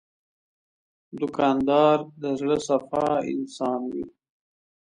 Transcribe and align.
دوکاندار 1.19 1.97
د 2.21 2.23
زړه 2.39 2.57
صفا 2.67 3.07
انسان 3.33 3.81
وي. 3.93 4.05